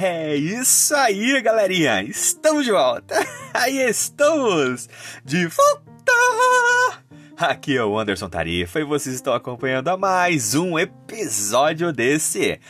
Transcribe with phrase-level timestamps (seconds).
[0.00, 2.04] É isso aí, galerinha!
[2.04, 3.16] Estamos de volta!
[3.52, 4.88] Aí estamos!
[5.24, 7.02] De volta!
[7.36, 12.60] Aqui é o Anderson Tarifa e vocês estão acompanhando a mais um episódio desse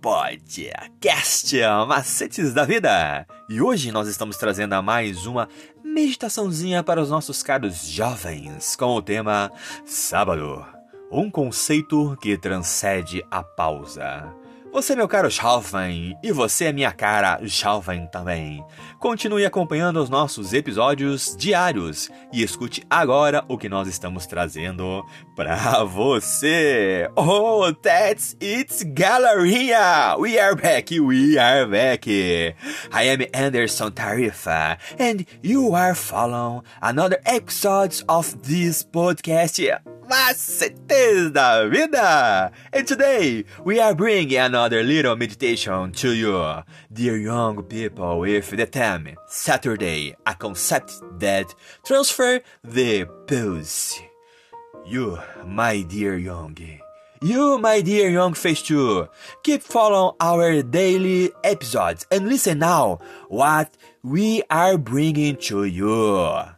[0.00, 1.56] podcast
[1.88, 3.26] Macetes da Vida.
[3.48, 5.48] E hoje nós estamos trazendo a mais uma
[5.82, 9.50] meditaçãozinha para os nossos caros jovens com o tema
[9.84, 10.64] Sábado.
[11.10, 14.45] Um conceito que transcende a pausa.
[14.72, 18.62] Você, meu caro jovem, e você, minha cara jovem também.
[18.98, 25.02] Continue acompanhando os nossos episódios diários e escute agora o que nós estamos trazendo
[25.34, 27.08] para você.
[27.16, 30.16] Oh, that's it, galerinha!
[30.18, 32.06] We are back, we are back.
[32.10, 32.54] I
[32.92, 39.95] am Anderson Tarifa, and you are following another episode of this podcast.
[40.08, 42.52] Macetes da Vida!
[42.72, 46.62] And today we are bringing another little meditation to you,
[46.92, 51.52] dear young people, with the theme Saturday, a concept that
[51.84, 54.00] transfer the pulse.
[54.86, 56.56] You, my dear young,
[57.20, 59.08] you, my dear young face too,
[59.42, 66.55] keep following our daily episodes and listen now what we are bringing to you.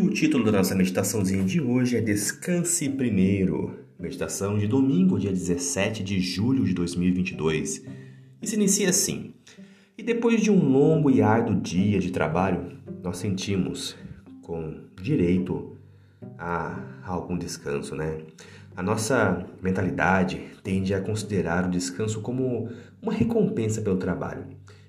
[0.00, 3.78] O título da nossa meditaçãozinha de hoje é Descanse Primeiro.
[3.98, 7.84] Meditação de domingo, dia 17 de julho de 2022.
[8.40, 9.34] E se inicia assim:
[9.98, 13.94] E depois de um longo e árduo dia de trabalho, nós sentimos
[14.40, 15.76] com direito
[16.38, 18.20] a algum descanso, né?
[18.74, 22.70] A nossa mentalidade tende a considerar o descanso como
[23.02, 24.46] uma recompensa pelo trabalho.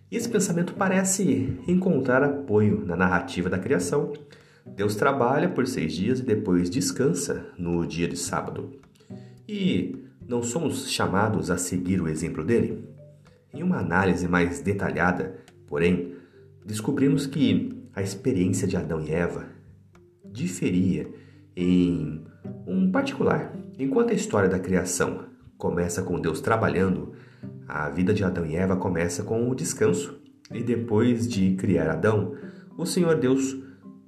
[0.09, 4.13] E esse pensamento parece encontrar apoio na narrativa da criação
[4.65, 8.71] Deus trabalha por seis dias e depois descansa no dia de sábado.
[9.47, 9.95] E
[10.27, 12.87] não somos chamados a seguir o exemplo dele?
[13.53, 15.35] Em uma análise mais detalhada,
[15.67, 16.15] porém,
[16.65, 19.47] descobrimos que a experiência de Adão e Eva
[20.23, 21.09] diferia
[21.55, 22.23] em
[22.65, 23.53] um particular.
[23.77, 25.25] Enquanto a história da criação
[25.57, 27.13] começa com Deus trabalhando,
[27.67, 30.19] a vida de Adão e Eva começa com o descanso.
[30.53, 32.35] E depois de criar Adão,
[32.77, 33.60] o Senhor Deus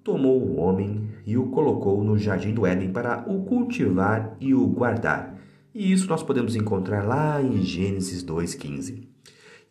[0.04, 4.68] tomou o homem e o colocou no jardim do Éden para o cultivar e o
[4.68, 5.40] guardar.
[5.74, 9.08] E isso nós podemos encontrar lá em Gênesis 2,15.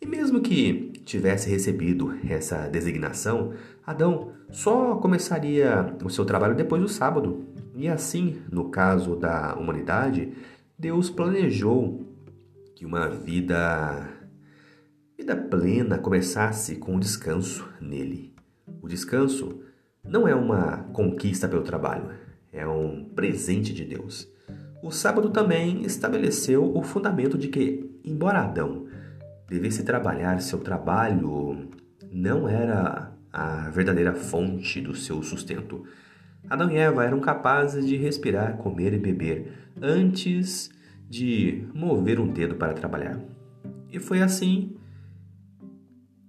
[0.01, 3.53] E mesmo que tivesse recebido essa designação,
[3.85, 7.45] Adão só começaria o seu trabalho depois do sábado.
[7.75, 10.33] E assim, no caso da humanidade,
[10.77, 12.05] Deus planejou
[12.75, 14.09] que uma vida
[15.17, 18.33] vida plena começasse com o descanso nele.
[18.81, 19.61] O descanso
[20.03, 22.09] não é uma conquista pelo trabalho,
[22.51, 24.27] é um presente de Deus.
[24.83, 28.85] O sábado também estabeleceu o fundamento de que, embora Adão
[29.47, 31.69] devesse trabalhar, seu trabalho
[32.11, 35.85] não era a verdadeira fonte do seu sustento.
[36.49, 40.69] Adão e Eva eram capazes de respirar, comer e beber antes
[41.09, 43.19] de mover um dedo para trabalhar.
[43.89, 44.75] E foi assim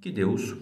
[0.01, 0.55] que Deus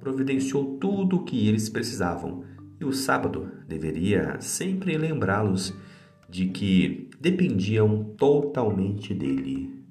[0.00, 2.44] providenciou tudo o que eles precisavam,
[2.80, 5.74] e o sábado deveria sempre lembrá-los
[6.28, 9.84] de que dependiam totalmente dele.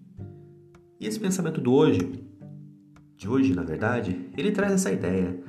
[1.00, 2.00] E esse pensamento do hoje,
[3.16, 5.40] de hoje, na verdade, ele traz essa ideia.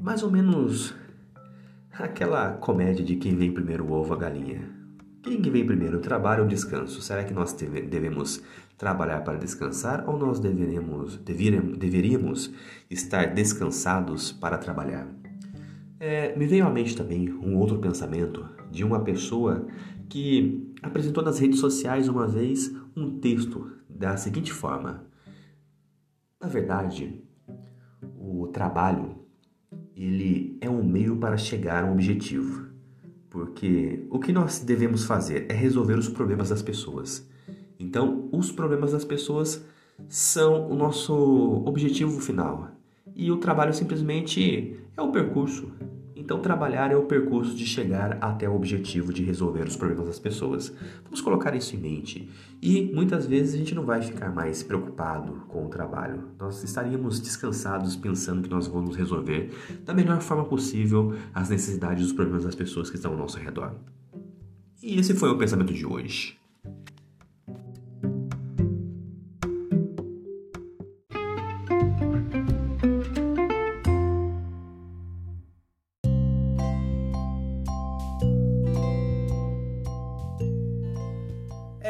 [0.00, 0.94] Mais ou menos
[1.92, 4.81] aquela comédia de quem vem primeiro o ovo a galinha.
[5.22, 7.00] Quem que vem primeiro, o trabalho ou o descanso?
[7.00, 8.42] Será que nós devemos
[8.76, 12.52] trabalhar para descansar ou nós deveríamos, deveríamos
[12.90, 15.06] estar descansados para trabalhar?
[16.00, 19.64] É, me veio à mente também um outro pensamento de uma pessoa
[20.08, 25.06] que apresentou nas redes sociais uma vez um texto da seguinte forma:
[26.40, 27.22] Na verdade,
[28.18, 29.24] o trabalho
[29.94, 32.71] ele é um meio para chegar a um objetivo.
[33.32, 37.26] Porque o que nós devemos fazer é resolver os problemas das pessoas.
[37.80, 39.64] Então, os problemas das pessoas
[40.06, 41.14] são o nosso
[41.64, 42.72] objetivo final.
[43.16, 45.72] E o trabalho simplesmente é o percurso.
[46.22, 50.20] Então, trabalhar é o percurso de chegar até o objetivo de resolver os problemas das
[50.20, 50.72] pessoas.
[51.02, 52.30] Vamos colocar isso em mente.
[52.62, 56.28] E muitas vezes a gente não vai ficar mais preocupado com o trabalho.
[56.38, 59.50] Nós estaríamos descansados pensando que nós vamos resolver
[59.84, 63.40] da melhor forma possível as necessidades e os problemas das pessoas que estão ao nosso
[63.40, 63.74] redor.
[64.80, 66.38] E esse foi o pensamento de hoje.